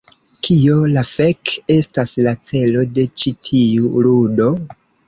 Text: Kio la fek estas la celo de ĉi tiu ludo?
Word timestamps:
Kio 0.45 0.77
la 0.93 1.03
fek 1.09 1.53
estas 1.75 2.17
la 2.29 2.35
celo 2.49 2.89
de 2.99 3.09
ĉi 3.25 3.37
tiu 3.51 3.97
ludo? 4.09 4.55